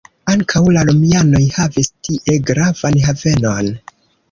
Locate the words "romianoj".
0.89-1.43